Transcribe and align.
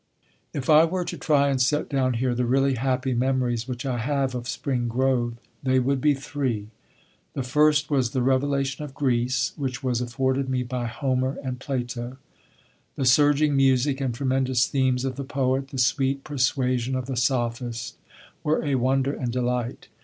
If 0.51 0.67
I 0.67 0.83
were 0.83 1.05
to 1.05 1.15
try 1.15 1.49
and 1.49 1.61
set 1.61 1.87
down 1.87 2.15
here 2.15 2.33
the 2.33 2.43
really 2.47 2.73
happy 2.73 3.13
memories 3.13 3.67
which 3.67 3.85
I 3.85 3.99
have 3.99 4.33
of 4.33 4.49
Spring 4.49 4.87
Grove 4.87 5.35
they 5.61 5.79
would 5.79 6.01
be 6.01 6.15
three. 6.15 6.69
The 7.35 7.43
first 7.43 7.91
was 7.91 8.09
the 8.09 8.23
revelation 8.23 8.83
of 8.83 8.95
Greece 8.95 9.53
which 9.57 9.83
was 9.83 10.01
afforded 10.01 10.49
me 10.49 10.63
by 10.63 10.87
Homer 10.87 11.37
and 11.43 11.59
Plato. 11.59 12.17
The 12.95 13.05
surging 13.05 13.55
music 13.55 14.01
and 14.01 14.11
tremendous 14.11 14.65
themes 14.65 15.05
of 15.05 15.17
the 15.17 15.23
poet, 15.23 15.67
the 15.67 15.77
sweet 15.77 16.23
persuasion 16.23 16.95
of 16.95 17.05
the 17.05 17.15
sophist 17.15 17.95
were 18.43 18.65
a 18.65 18.73
wonder 18.73 19.13
and 19.13 19.31
delight. 19.31 19.87